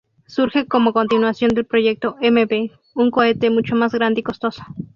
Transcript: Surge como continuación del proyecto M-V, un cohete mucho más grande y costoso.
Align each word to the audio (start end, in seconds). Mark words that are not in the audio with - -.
Surge 0.25 0.67
como 0.67 0.93
continuación 0.93 1.51
del 1.53 1.67
proyecto 1.67 2.15
M-V, 2.21 2.71
un 2.95 3.11
cohete 3.11 3.51
mucho 3.51 3.75
más 3.75 3.91
grande 3.93 4.21
y 4.21 4.23
costoso. 4.23 4.63